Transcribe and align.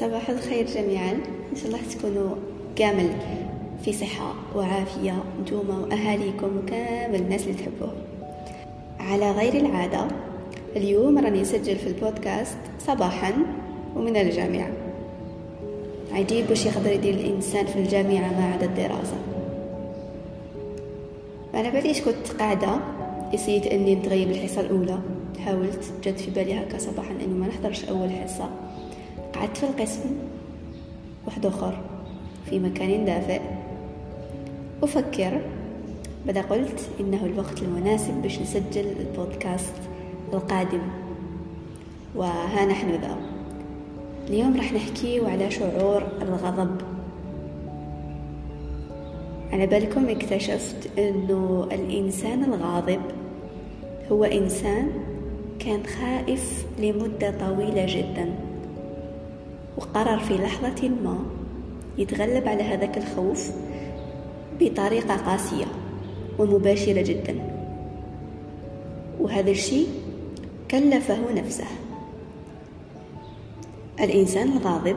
صباح 0.00 0.30
الخير 0.30 0.66
جميعا. 0.66 1.12
إن 1.52 1.56
شاء 1.56 1.66
الله 1.66 1.78
تكونوا 1.90 2.34
كامل 2.76 3.10
في 3.84 3.92
صحة 3.92 4.34
وعافية. 4.56 5.22
نتوما 5.42 5.78
وأهاليكم 5.78 6.58
وكامل 6.58 7.14
الناس 7.14 7.42
اللي 7.42 7.54
تحبوهم 7.54 7.94
على 9.00 9.30
غير 9.30 9.54
العادة 9.54 10.04
اليوم 10.76 11.18
راني 11.18 11.42
أسجل 11.42 11.76
في 11.76 11.86
البودكاست 11.86 12.58
صباحا 12.78 13.32
ومن 13.96 14.16
الجامعة. 14.16 14.70
عجيب 16.12 16.50
وش 16.50 16.66
يقدر 16.66 16.92
يدير 16.92 17.14
الإنسان 17.14 17.66
في 17.66 17.78
الجامعة 17.78 18.30
ما 18.40 18.52
عدا 18.54 18.66
الدراسة 18.66 19.16
أنا 21.54 21.70
بعديش 21.70 22.00
كنت 22.00 22.28
قاعدة 22.38 22.78
نسيت 23.34 23.66
أني 23.66 23.94
نتغيب 23.94 24.30
الحصة 24.30 24.60
الأولى. 24.60 24.98
حاولت 25.44 25.92
جات 26.04 26.20
في 26.20 26.30
بالي 26.30 26.54
هكا 26.54 26.78
صباحا 26.78 27.10
أني 27.10 27.34
ما 27.34 27.46
نحضرش 27.46 27.84
أول 27.84 28.10
حصة. 28.10 28.50
قعدت 29.40 29.56
في 29.56 29.64
القسم. 29.64 30.00
واحد 31.26 31.46
آخر 31.46 31.80
في 32.50 32.58
مكان 32.58 33.04
دافئ. 33.04 33.40
أفكر 34.82 35.40
بدأ 36.26 36.42
قلت؟ 36.42 36.88
إنه 37.00 37.24
الوقت 37.24 37.62
المناسب 37.62 38.14
باش 38.22 38.38
نسجل 38.38 38.86
البودكاست 39.00 39.74
القادم. 40.32 40.80
وها 42.14 42.66
نحن 42.66 42.90
ذا 42.90 43.16
اليوم 44.28 44.56
راح 44.56 44.72
نحكي 44.72 45.26
على 45.26 45.50
شعور 45.50 46.02
الغضب. 46.22 46.80
على 49.52 49.66
بالكم 49.66 50.08
اكتشفت 50.08 50.98
إنه 50.98 51.68
الإنسان 51.72 52.44
الغاضب 52.44 53.00
هو 54.12 54.24
إنسان 54.24 54.90
كان 55.58 55.82
خائف 55.86 56.66
لمدة 56.78 57.30
طويلة 57.30 57.86
جدا. 57.88 58.49
وقرر 59.80 60.18
في 60.18 60.34
لحظة 60.34 60.88
ما 60.88 61.18
يتغلب 61.98 62.48
على 62.48 62.62
هذاك 62.62 62.98
الخوف 62.98 63.50
بطريقة 64.60 65.16
قاسية 65.16 65.64
ومباشرة 66.38 67.02
جدا. 67.02 67.34
وهذا 69.20 69.50
الشيء 69.50 69.88
كلفه 70.70 71.32
نفسه. 71.34 71.66
الإنسان 74.00 74.52
الغاضب 74.52 74.96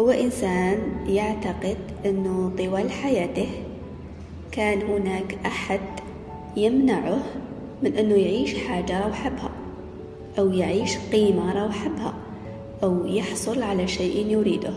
هو 0.00 0.10
إنسان 0.10 0.78
يعتقد 1.06 1.76
أنه 2.06 2.52
طوال 2.58 2.90
حياته 2.90 3.48
كان 4.52 4.82
هناك 4.82 5.38
أحد 5.46 5.80
يمنعه 6.56 7.18
من 7.82 7.96
أنه 7.96 8.14
يعيش 8.14 8.54
حاجة 8.54 9.06
روحبها 9.06 9.50
أو 10.38 10.50
يعيش 10.50 10.98
قيمة 11.12 11.64
روحبها. 11.64 12.14
أو 12.82 13.06
يحصل 13.06 13.62
على 13.62 13.88
شيء 13.88 14.26
يريده. 14.26 14.72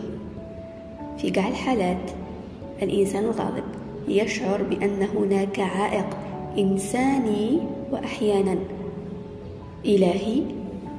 في 1.18 1.30
قاع 1.30 1.48
الحالات 1.48 2.10
الإنسان 2.82 3.24
الغاضب 3.24 3.64
يشعر 4.08 4.62
بأن 4.62 5.02
هناك 5.02 5.60
عائق 5.60 6.16
إنساني 6.58 7.58
وأحيانا 7.92 8.58
إلهي 9.84 10.42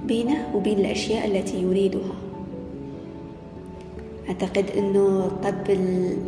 بينه 0.05 0.51
وبين 0.55 0.79
الأشياء 0.79 1.27
التي 1.27 1.61
يريدها. 1.61 2.15
أعتقد 4.29 4.65
أنه 4.77 5.31
قبل 5.43 5.79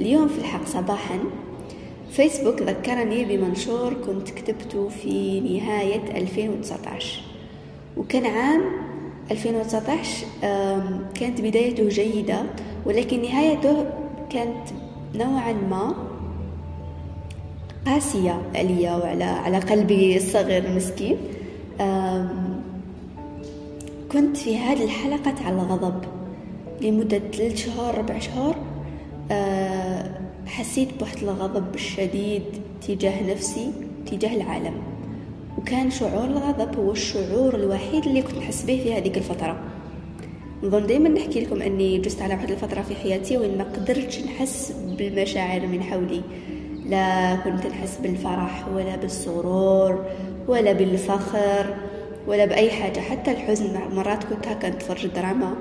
اليوم 0.02 0.28
في 0.28 0.38
الحق 0.38 0.66
صباحا. 0.66 1.20
فيسبوك 2.12 2.62
ذكرني 2.62 3.26
بمنشور 3.26 3.94
كنت 3.94 4.30
كتبته 4.30 4.90
في 4.90 5.40
نهاية 5.40 6.18
2019 6.18 7.22
وكان 7.98 8.26
عام 8.26 8.62
2019 9.32 10.28
كانت 11.16 11.42
بدايته 11.42 11.90
جيدة 11.90 12.44
ولكن 12.86 13.22
نهايته 13.22 13.86
كانت 14.30 14.68
نوعا 15.16 15.54
ما 15.54 15.96
قاسية 17.86 18.42
علي 18.56 18.96
وعلى 19.04 19.24
على 19.24 19.60
قلبي 19.60 20.18
الصغير 20.18 20.66
المسكين. 20.66 21.18
كنت 24.12 24.38
في 24.38 24.58
هذه 24.58 24.84
الحلقة 24.84 25.34
على 25.46 25.56
الغضب 25.56 26.04
لمدة 26.82 27.22
ثلاث 27.34 27.56
شهور 27.56 27.98
ربع 27.98 28.20
شهور. 28.20 28.56
حسيت 30.48 31.00
بوحد 31.00 31.18
الغضب 31.18 31.76
الشديد 31.76 32.44
تجاه 32.88 33.32
نفسي 33.32 33.72
تجاه 34.12 34.36
العالم. 34.36 34.74
وكان 35.58 35.92
شعور 35.92 36.24
الغضب 36.24 36.80
هو 36.80 36.92
الشعور 36.92 37.56
الوحيد 37.56 38.06
اللي 38.06 38.22
كنت 38.22 38.38
نحس 38.38 38.64
به 38.64 38.80
في 38.84 38.94
هذيك 38.94 39.18
الفترة. 39.18 39.58
نظن 40.64 40.88
دائما 40.88 41.10
نحكي 41.10 41.42
لكم 41.42 41.62
أني 41.62 41.98
جزت 41.98 42.22
على 42.22 42.34
واحد 42.34 42.52
الفترة 42.52 42.82
في 42.82 42.96
حياتي 42.96 43.38
وين 43.38 43.58
ما 43.58 43.64
قدرتش 43.64 44.20
نحس 44.20 44.74
بالمشاعر 44.98 45.68
من 45.68 45.84
حولي. 45.84 46.22
لا 46.86 47.36
كنت 47.36 47.66
نحس 47.66 47.98
بالفرح 47.98 48.68
ولا 48.76 48.96
بالسرور 48.96 50.06
ولا 50.48 50.72
بالفخر 50.74 51.76
ولا 52.28 52.46
بأي 52.46 52.70
حاجة. 52.70 53.00
حتى 53.00 53.32
الحزن 53.32 53.80
مرات 53.92 54.24
كنت 54.24 54.48
هكا 54.48 54.70
نتفرج 54.70 55.08
دراما 55.08 55.56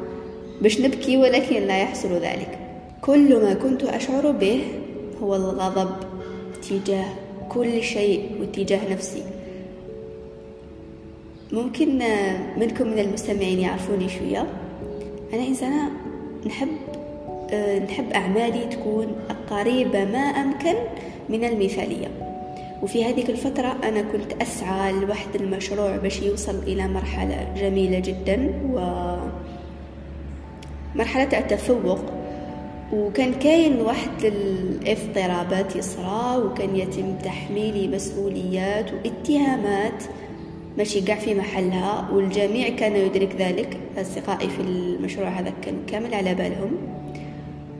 باش 0.63 0.81
نبكي 0.81 1.17
ولكن 1.17 1.63
لا 1.63 1.83
يحصل 1.83 2.13
ذلك. 2.13 2.59
كل 3.03 3.43
ما 3.43 3.55
كنت 3.55 3.85
أشعر 3.85 4.31
به 4.31 4.63
هو 5.23 5.37
الغضب 5.37 5.91
تجاه 6.71 7.09
كل 7.49 7.83
شيء 7.83 8.31
واتجاه 8.41 8.93
نفسي. 8.93 9.23
ممكن 11.53 12.03
منكم 12.57 12.87
من 12.87 12.99
المستمعين 12.99 13.61
يعرفوني 13.61 14.09
شوية. 14.09 14.47
أنا 15.33 15.47
إنسانة 15.47 15.91
نحب 16.47 16.69
أه 17.51 17.79
نحب 17.79 18.13
أعمالي 18.13 18.65
تكون 18.65 19.07
قريبة 19.51 20.05
ما 20.05 20.19
أمكن 20.19 20.75
من 21.29 21.45
المثالية. 21.45 22.09
وفي 22.83 23.05
هذه 23.05 23.31
الفترة 23.31 23.77
أنا 23.85 24.03
كنت 24.03 24.43
أسعى 24.43 24.93
لوحد 24.93 25.35
المشروع 25.35 25.97
باش 25.97 26.23
يوصل 26.23 26.59
إلى 26.59 26.89
مرحلة 26.89 27.55
جميلة 27.57 27.99
جدا 27.99 28.53
و 28.73 28.81
مرحلة 30.95 31.39
التفوق. 31.39 31.99
وكان 32.93 33.35
كاين 33.35 33.81
واحد 33.81 34.25
الاضطرابات 34.25 35.77
يصرى 35.77 36.37
وكان 36.37 36.77
يتم 36.77 37.17
تحميلي 37.25 37.89
مسؤوليات 37.89 38.87
واتهامات 38.93 40.03
ماشي 40.79 41.01
قاع 41.01 41.17
في 41.17 41.35
محلها 41.35 42.11
والجميع 42.13 42.69
كان 42.69 42.97
يدرك 42.97 43.37
ذلك. 43.39 43.77
أصدقائي 43.99 44.49
في 44.49 44.61
المشروع 44.61 45.29
هذا 45.29 45.53
كان 45.63 45.75
كامل 45.87 46.15
على 46.15 46.35
بالهم. 46.35 46.71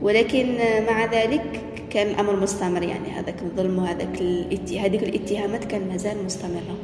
ولكن 0.01 0.55
مع 0.89 1.05
ذلك 1.05 1.61
كان 1.89 2.07
الأمر 2.07 2.35
مستمر 2.35 2.83
يعني. 2.83 3.09
هذاك 3.09 3.41
الظلم 3.41 3.77
وهذاك 3.79 4.21
هذيك 4.79 5.03
الاتهامات 5.03 5.63
كان 5.63 5.87
مازال 5.87 6.25
مستمرة. 6.25 6.77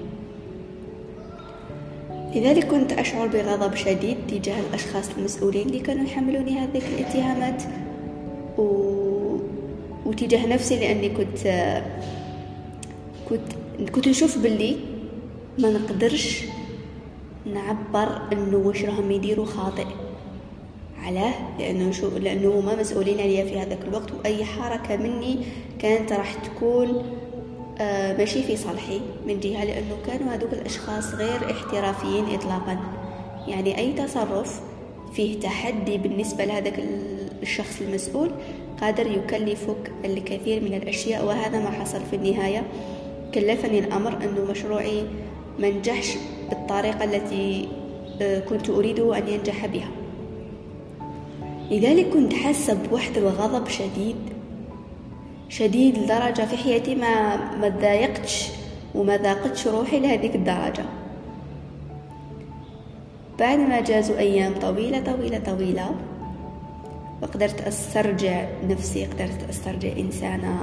لذلك 2.35 2.67
كنت 2.67 2.91
أشعر 2.91 3.27
بغضب 3.27 3.75
شديد 3.75 4.17
تجاه 4.27 4.59
الأشخاص 4.69 5.09
المسؤولين 5.17 5.67
اللي 5.67 5.79
كانوا 5.79 6.05
يحملوني 6.05 6.59
هذه 6.59 6.81
الاتهامات. 6.93 7.63
و... 8.57 8.63
وتجاه 10.05 10.47
نفسي 10.47 10.79
لأني 10.79 11.09
كنت 11.09 11.37
كنت 13.29 13.89
كنت 13.91 14.07
نشوف 14.07 14.37
باللي 14.37 14.75
ما 15.57 15.69
نقدرش 15.69 16.43
نعبر 17.53 18.21
إنه 18.33 18.57
واش 18.57 18.85
راهم 18.85 19.11
يديروا 19.11 19.45
خاطئ. 19.45 19.85
علاه؟ 21.03 21.33
لأنه 21.59 21.91
شو 21.91 22.17
لأنه 22.17 22.59
هما 22.59 22.75
مسؤولين 22.75 23.19
عليا 23.19 23.45
في 23.45 23.59
هذاك 23.59 23.79
الوقت 23.87 24.11
وأي 24.11 24.45
حركة 24.45 24.97
مني 24.97 25.39
كانت 25.79 26.13
راح 26.13 26.33
تكون 26.33 27.03
آه 27.79 28.17
ماشي 28.17 28.43
في 28.43 28.57
صالحي 28.57 29.01
من 29.27 29.39
جهة 29.39 29.63
لأنه 29.65 29.97
كانوا 30.07 30.33
هذوك 30.33 30.53
الأشخاص 30.53 31.13
غير 31.13 31.51
احترافيين 31.51 32.25
اطلاقا. 32.25 32.77
يعني 33.47 33.77
أي 33.77 33.93
تصرف 33.93 34.61
فيه 35.13 35.39
تحدي 35.39 35.97
بالنسبة 35.97 36.45
لهذاك 36.45 36.83
الشخص 37.41 37.81
المسؤول 37.81 38.31
قادر 38.81 39.07
يكلفك 39.07 39.91
الكثير 40.05 40.63
من 40.63 40.73
الأشياء 40.73 41.25
وهذا 41.25 41.59
ما 41.59 41.71
حصل 41.71 42.01
في 42.09 42.15
النهاية. 42.15 42.63
كلفني 43.33 43.79
الأمر 43.79 44.17
إنه 44.23 44.51
مشروعي 44.51 45.03
ما 45.59 45.69
نجحش 45.69 46.17
بالطريقة 46.49 47.03
التي 47.03 47.69
كنت 48.49 48.69
أريد 48.69 48.99
أن 48.99 49.27
ينجح 49.27 49.65
بها. 49.65 49.89
لذلك 51.71 52.09
كنت 52.09 52.33
حاسة 52.33 52.73
بوحدة 52.73 53.21
الغضب 53.21 53.67
شديد 53.67 54.15
شديد 55.49 55.97
لدرجة 55.97 56.45
في 56.45 56.57
حياتي 56.57 56.95
ما 56.95 57.35
ما 57.55 57.69
تضايقتش 57.69 58.49
وما 58.95 59.17
ذاقتش 59.17 59.67
روحي 59.67 59.99
لهذيك 59.99 60.35
الدرجة. 60.35 60.85
بعد 63.39 63.59
ما 63.59 63.81
جازوا 63.81 64.17
أيام 64.17 64.53
طويلة 64.53 64.99
طويلة 64.99 65.39
طويلة 65.39 65.95
وقدرت 67.21 67.61
أسترجع 67.61 68.45
نفسي 68.69 69.05
قدرت 69.05 69.49
أسترجع 69.49 69.89
إنسانة 69.97 70.57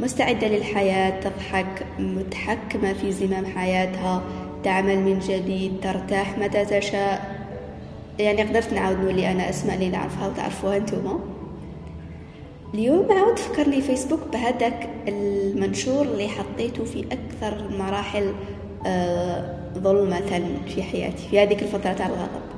مستعدة 0.00 0.48
للحياة 0.48 1.20
تضحك 1.20 1.86
متحكمة 1.98 2.92
في 2.92 3.12
زمام 3.12 3.46
حياتها 3.46 4.22
تعمل 4.64 4.98
من 4.98 5.18
جديد 5.18 5.72
ترتاح 5.82 6.38
متى 6.38 6.64
تشاء. 6.64 7.38
يعني 8.18 8.42
قدرت 8.42 8.72
نعاود 8.72 8.98
نولي 8.98 9.32
أنا 9.32 9.50
أسماء 9.50 9.74
اللي 9.74 9.88
نعرفها 9.88 10.28
وتعرفوها 10.28 10.76
أنتوما. 10.76 11.20
اليوم 12.74 13.12
عاود 13.12 13.38
فكرني 13.38 13.80
فيسبوك 13.80 14.20
بهذاك 14.32 14.88
المنشور 15.08 16.02
اللي 16.02 16.28
حطيته 16.28 16.84
في 16.84 17.04
أكثر 17.12 17.66
المراحل 17.66 18.32
آه، 18.86 19.54
ظلمة 19.78 20.42
في 20.74 20.82
حياتي 20.82 21.28
في 21.30 21.42
هذيك 21.42 21.62
الفترة 21.62 21.92
تاع 21.92 22.06
الغضب. 22.06 22.48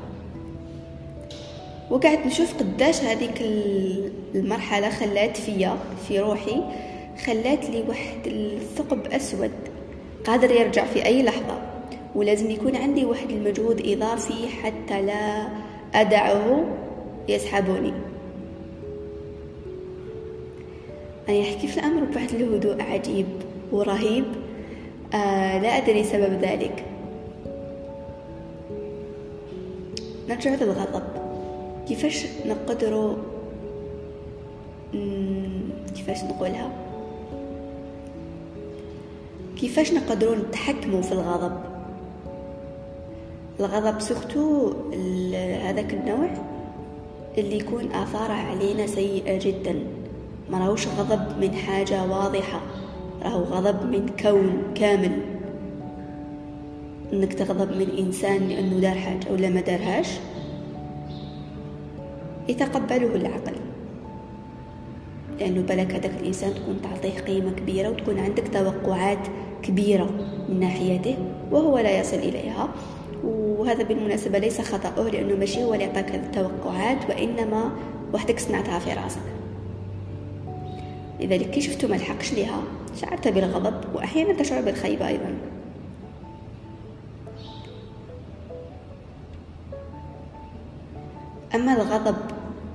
وقعدت 1.91 2.27
نشوف 2.27 2.55
قداش 2.59 3.01
هذيك 3.03 3.43
المرحلة 4.35 4.91
خلات 4.91 5.37
فيا 5.37 5.77
في 6.09 6.21
روحي. 6.21 6.63
خلات 7.27 7.71
لي 7.71 7.85
واحد 7.89 8.27
الثقب 8.27 9.07
أسود 9.07 9.51
قادر 10.25 10.51
يرجع 10.51 10.85
في 10.85 11.05
أي 11.05 11.23
لحظة. 11.23 11.63
ولازم 12.15 12.51
يكون 12.51 12.77
عندي 12.77 13.05
واحد 13.05 13.31
المجهود 13.31 13.87
إضافي 13.87 14.49
حتى 14.49 15.03
لا 15.03 15.49
أدعه 15.95 16.65
يسحبني 17.29 17.93
أنا 21.29 21.37
يحكي 21.37 21.67
في 21.67 21.77
الأمر 21.81 22.05
بواحد 22.05 22.35
الهدوء 22.35 22.83
عجيب 22.83 23.27
ورهيب 23.73 24.25
آه 25.15 25.59
لا 25.59 25.69
أدري 25.69 26.05
سبب 26.05 26.33
ذلك. 26.43 26.85
نرجع 30.29 30.55
للغضب 30.55 31.03
كيفاش 31.89 32.27
نقدروا 32.47 33.17
كيفاش 35.97 36.25
نقولها؟ 36.25 36.71
كيفاش 39.61 39.93
نقدروا 39.93 40.37
نتحكموا 40.37 41.03
في 41.03 41.13
الغضب؟ 41.13 41.53
الغضب 43.61 44.01
سورتو 44.01 44.73
هذاك 45.63 45.95
النوع 45.95 46.31
اللي 47.39 47.59
يكون 47.59 47.93
آثاره 47.93 48.33
علينا 48.33 48.87
سيئة 48.87 49.39
جدا. 49.39 49.75
ما 50.51 50.59
راهوش 50.59 50.89
غضب 50.89 51.39
من 51.41 51.55
حاجة 51.55 52.05
واضحة 52.05 52.61
راهو 53.23 53.43
غضب 53.43 53.91
من 53.91 54.07
كون 54.23 54.63
كامل. 54.75 55.13
إنك 57.13 57.33
تغضب 57.33 57.77
من 57.77 57.91
إنسان 57.99 58.49
لأنه 58.49 58.81
دار 58.81 58.95
حاجة 58.95 59.33
ولا 59.33 59.49
ما 59.49 59.61
دارهاش 59.61 60.09
يتقبله 62.49 63.15
العقل. 63.15 63.57
لأنه 65.39 65.61
بلك 65.61 65.95
هذاك 65.95 66.21
الإنسان 66.21 66.55
تكون 66.55 66.81
تعطيه 66.83 67.21
قيمة 67.21 67.51
كبيرة 67.51 67.89
وتكون 67.89 68.19
عندك 68.19 68.49
توقعات 68.49 69.29
كبيرة 69.63 70.11
من 70.49 70.61
ناحيته 70.61 71.17
وهو 71.51 71.79
لا 71.79 72.01
يصل 72.01 72.17
إليها. 72.17 72.69
وهذا 73.25 73.83
بالمناسبة 73.83 74.39
ليس 74.39 74.61
خطأه 74.61 75.09
لأنه 75.09 75.37
ماشي 75.37 75.65
هو 75.65 75.75
اللي 75.75 75.85
يعطيك 75.85 76.15
التوقعات 76.15 76.99
وإنما 77.09 77.71
وحدك 78.15 78.39
صنعتها 78.39 78.79
في 78.79 78.93
رأسك. 78.93 79.21
لذلك 81.21 81.51
كي 81.51 81.61
شفتو 81.61 81.89
ما 81.89 81.95
لحقش 81.95 82.33
ليها 82.33 82.63
شعرت 83.01 83.29
بالغضب 83.29 83.75
وأحيانا 83.95 84.33
تشعر 84.33 84.63
بالخيبة 84.63 85.09
أيضا. 85.09 85.35
أما 91.55 91.73
الغضب 91.73 92.17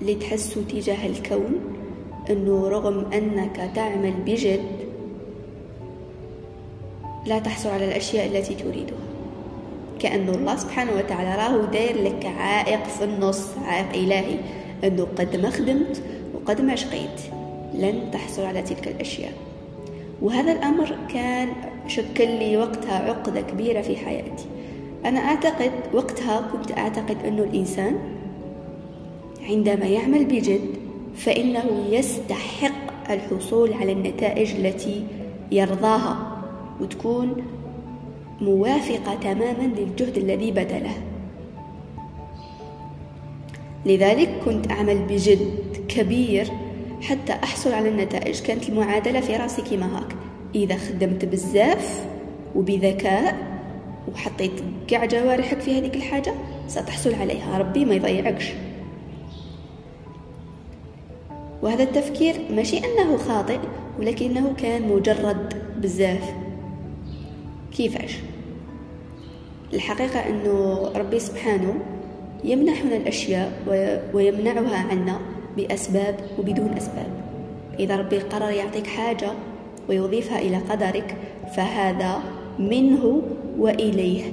اللي 0.01 0.15
تحسه 0.15 0.63
تجاه 0.63 1.07
الكون 1.07 1.59
أنه 2.29 2.67
رغم 2.69 3.11
أنك 3.13 3.71
تعمل 3.75 4.11
بجد 4.11 4.65
لا 7.25 7.39
تحصل 7.39 7.69
على 7.69 7.85
الأشياء 7.85 8.27
التي 8.27 8.55
تريدها. 8.55 8.97
كأنه 9.99 10.31
الله 10.31 10.55
سبحانه 10.55 10.91
وتعالى 10.97 11.35
راهو 11.35 11.65
داير 11.65 12.03
لك 12.03 12.25
عائق 12.25 12.83
في 12.83 13.03
النص 13.03 13.47
عائق 13.65 13.93
إلهي 13.93 14.37
أنه 14.83 15.07
قد 15.17 15.35
ما 15.35 15.49
خدمت 15.49 16.03
وقد 16.33 16.61
ما 16.61 16.75
شقيت. 16.75 17.21
لن 17.73 18.11
تحصل 18.11 18.45
على 18.45 18.61
تلك 18.61 18.87
الأشياء. 18.87 19.33
وهذا 20.21 20.51
الأمر 20.51 20.95
كان 21.13 21.49
شكل 21.87 22.27
لي 22.27 22.57
وقتها 22.57 23.09
عقدة 23.09 23.41
كبيرة 23.41 23.81
في 23.81 23.97
حياتي. 23.97 24.45
أنا 25.05 25.19
أعتقد 25.19 25.71
وقتها 25.93 26.49
كنت 26.53 26.77
أعتقد 26.77 27.17
أنه 27.27 27.43
الإنسان 27.43 27.95
عندما 29.49 29.85
يعمل 29.85 30.25
بجد 30.25 30.69
فإنه 31.15 31.85
يستحق 31.89 33.11
الحصول 33.11 33.73
على 33.73 33.91
النتائج 33.91 34.51
التي 34.51 35.03
يرضاها. 35.51 36.34
وتكون 36.81 37.35
موافقة 38.41 39.15
تماما 39.15 39.73
للجهد 39.77 40.17
الذي 40.17 40.51
بذله. 40.51 40.97
لذلك 43.85 44.29
كنت 44.45 44.71
أعمل 44.71 44.97
بجد 44.97 45.59
كبير 45.87 46.47
حتى 47.01 47.33
أحصل 47.33 47.73
على 47.73 47.89
النتائج. 47.89 48.41
كانت 48.41 48.69
المعادلة 48.69 49.19
في 49.19 49.35
رأسي 49.35 49.61
كما 49.61 49.97
هاك. 49.97 50.15
إذا 50.55 50.77
خدمت 50.77 51.25
بزاف 51.25 52.05
وبذكاء 52.55 53.35
وحطيت 54.13 54.51
كاع 54.87 55.05
جوارحك 55.05 55.59
في 55.59 55.79
هذيك 55.79 55.95
الحاجة 55.95 56.33
ستحصل 56.67 57.13
عليها. 57.15 57.57
ربي 57.57 57.85
ما 57.85 57.95
يضيعكش. 57.95 58.53
وهذا 61.61 61.83
التفكير 61.83 62.35
ماشي 62.55 62.77
أنه 62.77 63.17
خاطئ 63.17 63.59
ولكنه 63.99 64.53
كان 64.57 64.87
مجرد 64.87 65.53
بزاف 65.81 66.44
كيفاش؟ 67.77 68.15
الحقيقة 69.73 70.19
أنه 70.19 70.87
ربي 70.95 71.19
سبحانه 71.19 71.75
يمنحنا 72.43 72.97
الأشياء 72.97 73.51
ويمنعها 74.13 74.77
عنا 74.77 75.19
بأسباب 75.57 76.15
وبدون 76.39 76.73
أسباب. 76.77 77.11
إذا 77.79 77.95
ربي 77.95 78.19
قرر 78.19 78.49
يعطيك 78.49 78.87
حاجة 78.87 79.31
ويضيفها 79.89 80.39
إلى 80.39 80.57
قدرك 80.57 81.15
فهذا 81.55 82.19
منه 82.59 83.21
وإليه. 83.57 84.23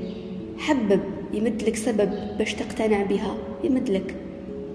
حبب 0.58 1.00
يمدلك 1.32 1.76
سبب 1.76 2.10
باش 2.38 2.54
تقتنع 2.54 3.02
بها 3.02 3.34
يمدلك. 3.64 4.14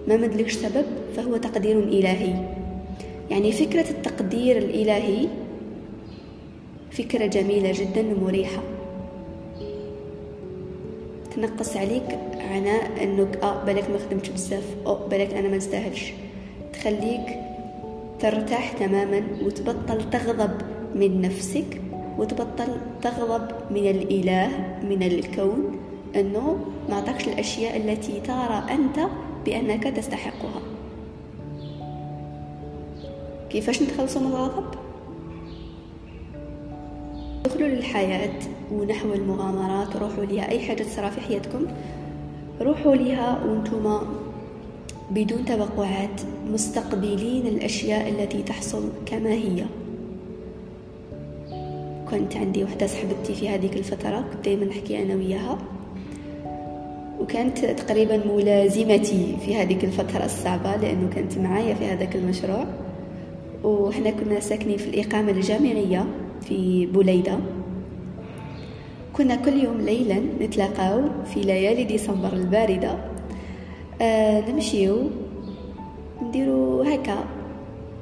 ما 0.08 0.18
مدلكش 0.18 0.54
سبب 0.54 0.86
فهو 1.16 1.38
تقدير 1.38 1.80
إلهي. 1.80 2.34
يعني 3.30 3.52
فكرة 3.52 3.90
التقدير 3.90 4.58
الإلهي 4.58 5.28
فكرة 6.92 7.26
جميلة 7.26 7.72
جدا 7.72 8.02
ومريحة. 8.02 8.62
تنقص 11.36 11.78
عليك 11.78 12.20
عناء 12.52 13.04
إنك 13.04 13.38
آه 13.44 13.64
بالك 13.64 13.90
ما 13.90 13.98
خدمتش 13.98 14.30
بزاف. 14.30 14.76
أو 14.86 15.08
بالك 15.08 15.34
أنا 15.34 15.48
ما 15.50 15.58
نستاهلش. 15.58 16.14
تخليك 16.74 17.40
ترتاح 18.20 18.72
تماما 18.72 19.24
وتبطل 19.42 20.10
تغضب 20.10 20.52
من 20.96 21.22
نفسك 21.22 21.82
وتبطل 22.18 22.78
تغضب 23.02 23.52
من 23.72 23.90
الإله 23.90 24.50
من 24.90 25.04
الكون 25.04 25.80
إنه 26.16 26.58
ما 26.90 26.96
عطاكش 26.96 27.28
الأشياء 27.28 27.78
التي 27.78 28.20
ترى 28.20 28.64
أنت 28.72 29.00
بأنك 29.46 29.84
تستحقها. 29.84 30.62
كيفاش 33.50 33.82
نتخلصوا 33.82 34.22
من 34.22 34.28
الغضب؟ 34.28 34.87
دخلوا 37.48 37.68
للحياة 37.68 38.40
ونحو 38.72 39.14
المغامرات 39.14 39.96
روحوا 39.96 40.26
ليها. 40.26 40.52
أي 40.52 40.60
حاجة 40.60 40.84
تصرى 40.84 41.12
في 41.12 41.22
حياتكم 41.22 41.66
روحوا 42.62 42.96
ليها 42.96 43.44
وأنتم 43.46 44.00
بدون 45.12 45.46
توقعات 45.46 46.22
مستقبلين 46.52 47.48
الأشياء 47.48 48.10
التي 48.10 48.44
تحصل 48.44 48.90
كما 49.06 49.30
هي. 49.30 49.66
كنت 52.12 52.36
عندي 52.38 52.64
وحدة 52.64 52.88
صاحبتي 52.88 53.34
في 53.34 53.50
هذيك 53.50 53.74
الفترة 53.74 54.26
كنت 54.34 54.46
دايما 54.46 54.66
نحكي 54.66 55.04
أنا 55.04 55.16
وياها. 55.16 55.58
وكانت 57.20 57.58
تقريبا 57.66 58.22
ملازمتي 58.36 59.38
في 59.46 59.56
هذيك 59.56 59.84
الفترة 59.84 60.26
الصعبة 60.26 60.76
لأنه 60.76 61.10
كانت 61.16 61.38
معايا 61.38 61.74
في 61.74 61.86
هذاك 61.86 62.16
المشروع. 62.16 62.66
وإحنا 63.64 64.10
كنا 64.10 64.40
ساكنين 64.40 64.78
في 64.78 64.90
الإقامة 64.90 65.32
الجامعية. 65.32 66.06
في 66.48 66.86
بوليدة. 66.86 67.38
كنا 69.14 69.36
كل 69.36 69.64
يوم 69.64 69.82
ليلا 69.82 70.20
نتلاقاو 70.42 71.02
في 71.34 71.42
ليالي 71.42 71.84
ديسمبر 71.84 72.34
الباردة. 72.34 72.98
آه 74.02 74.52
نمشيو 74.52 75.10
نديرو 76.22 76.82
هكا. 76.82 77.18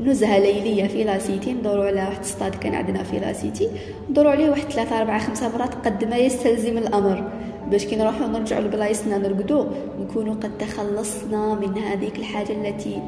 نزهة 0.02 0.40
ليلية 0.40 0.88
في 0.88 1.04
لاسيتي 1.04 1.54
ندورو 1.54 1.82
على 1.82 2.02
واحد 2.02 2.20
الصطاد 2.20 2.56
كان 2.56 2.76
عندنا 2.76 3.04
في 3.04 3.20
لاسيتي 3.20 3.70
ندورو 4.10 4.30
عليه 4.30 4.50
واحد 4.50 4.72
ثلاثة 4.72 5.00
أربعة 5.02 5.20
خمسة 5.20 5.58
مرات 5.58 5.76
قد 5.76 6.04
ما 6.04 6.18
يستلزم 6.18 6.78
الأمر. 6.78 7.32
باش 7.72 7.86
كي 7.86 7.96
نروحو 7.96 8.26
نرجعو 8.28 8.62
لبلايصنا 8.62 9.18
نرقدو 9.18 9.66
نكونو 10.02 10.34
قد 10.34 10.58
تخلصنا 10.58 11.56
من 11.56 11.78
هذيك 11.78 12.16
الحاجة 12.20 12.52
التي 12.52 13.02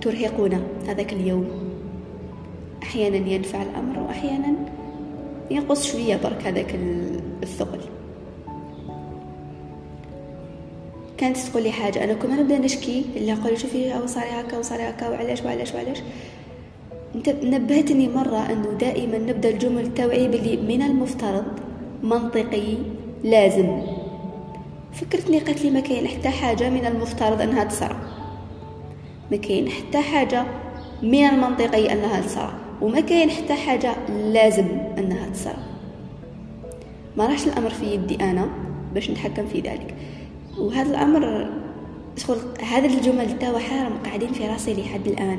ترهقنا 0.00 0.60
هذاك 0.88 1.12
اليوم. 1.12 1.71
أحيانا 2.92 3.16
ينفع 3.16 3.62
الأمر 3.62 3.98
وأحيانا 3.98 4.54
ينقص 5.50 5.92
شوية 5.92 6.16
برك 6.16 6.46
هذاك 6.46 6.74
الثقل. 7.42 7.80
كانت 11.18 11.36
تقول 11.36 11.62
لي 11.62 11.72
حاجة 11.72 12.04
أنا 12.04 12.12
كل 12.14 12.30
نبدأ 12.30 12.58
نشكي 12.58 13.04
اللي 13.16 13.32
أقول 13.32 13.58
شوفي 13.58 13.94
أو 13.94 14.06
صاري 14.06 14.28
هكا 14.30 14.58
وصاري 14.58 14.82
هكا 14.82 15.08
وعلاش 15.08 15.42
وعلاش 15.42 15.74
وعلاش. 15.74 15.98
نبهتني 17.42 18.08
مرة 18.08 18.52
أنه 18.52 18.68
دائما 18.80 19.18
نبدأ 19.18 19.48
الجمل 19.48 19.82
التوعية 19.84 20.28
باللي 20.28 20.56
من 20.56 20.82
المفترض 20.82 21.44
منطقي 22.02 22.76
لازم. 23.24 23.82
فكرتني 24.92 25.38
قالت 25.38 25.64
لي 25.64 25.70
ما 25.70 25.80
كاين 25.80 26.08
حتى 26.08 26.28
حاجة 26.28 26.70
من 26.70 26.86
المفترض 26.86 27.40
أنها 27.40 27.64
تصرى 27.64 27.96
ما 29.30 29.36
كاين 29.36 29.68
حتى 29.68 29.98
حاجة 29.98 30.44
من 31.02 31.24
المنطقي 31.24 31.92
أنها 31.92 32.20
تصرى 32.20 32.52
وما 32.82 33.00
كاين 33.00 33.30
حتى 33.30 33.54
حاجة 33.54 33.94
لازم 34.08 34.64
أنها 34.98 35.28
تصرى. 35.28 35.56
ما 37.16 37.26
راحش 37.26 37.46
الأمر 37.46 37.70
في 37.70 37.94
يدي 37.94 38.24
أنا 38.24 38.48
باش 38.94 39.10
نتحكم 39.10 39.46
في 39.46 39.60
ذلك. 39.60 39.94
وهذا 40.58 40.90
الأمر 40.90 41.50
شغل 42.16 42.36
هذا 42.62 42.86
الجمل 42.86 43.38
تاع 43.38 43.58
حارم 43.58 43.92
قاعدين 44.04 44.32
في 44.32 44.48
راسي 44.48 44.74
لحد 44.74 45.06
الآن. 45.06 45.38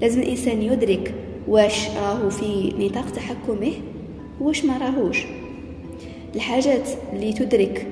لازم 0.00 0.20
الإنسان 0.20 0.62
يدرك 0.62 1.14
واش 1.48 1.88
راهو 1.90 2.30
في 2.30 2.74
نطاق 2.78 3.10
تحكمه 3.10 3.72
واش 4.40 4.64
ما 4.64 4.78
راهوش. 4.78 5.24
الحاجات 6.34 6.88
اللي 7.12 7.32
تدرك 7.32 7.86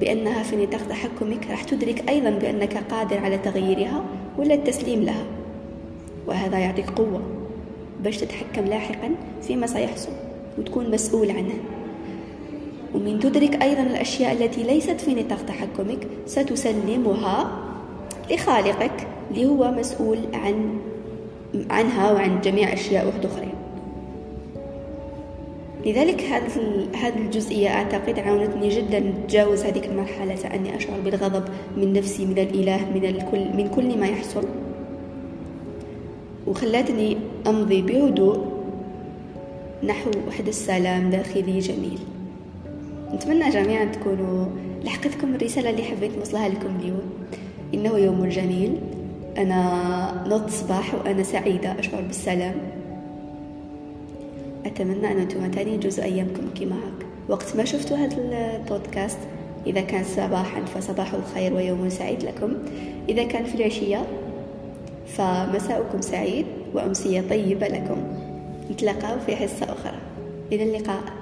بأنها 0.00 0.42
في 0.42 0.56
نطاق 0.56 0.88
تحكمك 0.88 1.46
راح 1.50 1.64
تدرك 1.64 2.08
أيضا 2.08 2.30
بأنك 2.30 2.76
قادر 2.76 3.18
على 3.18 3.38
تغييرها 3.38 4.04
ولا 4.38 4.54
التسليم 4.54 5.02
لها. 5.02 5.24
وهذا 6.26 6.58
يعطيك 6.58 6.90
قوة. 6.90 7.41
باش 8.04 8.16
تتحكم 8.16 8.64
لاحقا 8.64 9.10
فيما 9.42 9.66
سيحصل 9.66 10.12
وتكون 10.58 10.90
مسؤول 10.90 11.30
عنه. 11.30 11.54
ومن 12.94 13.20
تدرك 13.20 13.62
أيضا 13.62 13.82
الأشياء 13.82 14.32
التي 14.32 14.62
ليست 14.62 15.00
في 15.00 15.14
نطاق 15.14 15.42
تحكمك 15.46 16.06
ستسلمها 16.26 17.50
لخالقك 18.30 19.06
اللي 19.30 19.46
هو 19.46 19.70
مسؤول 19.70 20.18
عن 20.34 20.78
عنها 21.70 22.12
وعن 22.12 22.40
جميع 22.40 22.72
أشياء 22.72 23.08
أخرى. 23.08 23.48
لذلك 25.86 26.22
هذه 26.94 27.18
الجزئية 27.18 27.68
أعتقد 27.68 28.18
عاونتني 28.18 28.68
جدا 28.68 29.00
نتجاوز 29.00 29.62
هذيك 29.62 29.86
المرحلة. 29.86 30.54
أني 30.54 30.76
أشعر 30.76 31.00
بالغضب 31.04 31.44
من 31.76 31.92
نفسي 31.92 32.26
من 32.26 32.38
الإله 32.38 32.90
من 32.94 33.04
الكل 33.04 33.56
من 33.56 33.68
كل 33.68 33.98
ما 33.98 34.06
يحصل. 34.06 34.44
وخلتني 36.46 37.16
أمضي 37.46 37.82
بهدوء 37.82 38.46
نحو 39.84 40.10
واحد 40.26 40.48
السلام 40.48 41.10
داخلي 41.10 41.58
جميل. 41.58 41.98
نتمنى 43.14 43.50
جميعا 43.50 43.84
تكونوا 43.84 44.46
لحقتكم 44.84 45.34
الرسالة 45.34 45.70
اللي 45.70 45.82
حبيت 45.82 46.18
نوصلها 46.18 46.48
لكم 46.48 46.76
اليوم. 46.80 47.02
إنه 47.74 47.98
يوم 47.98 48.26
جميل. 48.28 48.76
أنا 49.38 50.24
نط 50.28 50.50
صباح 50.50 50.94
وأنا 50.94 51.22
سعيدة 51.22 51.78
أشعر 51.78 52.00
بالسلام. 52.00 52.54
أتمنى 54.66 55.12
أن 55.12 55.18
أنتم 55.18 55.50
تاني 55.50 55.76
جزء 55.76 56.02
أيامكم 56.02 56.42
كما 56.60 56.76
هاك. 56.76 57.06
وقت 57.28 57.56
ما 57.56 57.64
شفتوا 57.64 57.96
هذا 57.96 58.16
البودكاست 58.16 59.18
إذا 59.66 59.80
كان 59.80 60.04
صباحا 60.04 60.64
فصباح 60.64 61.14
الخير 61.14 61.54
ويوم 61.54 61.88
سعيد 61.88 62.22
لكم. 62.22 62.52
إذا 63.08 63.24
كان 63.24 63.44
في 63.44 63.54
العشية 63.54 64.06
فمساؤكم 65.06 66.00
سعيد. 66.00 66.46
وأمسية 66.74 67.20
طيبة 67.30 67.68
لكم. 67.68 68.02
نتلاقاو 68.70 69.18
في 69.26 69.36
حصة 69.36 69.72
أخرى. 69.72 69.98
إلى 70.52 70.62
اللقاء. 70.62 71.21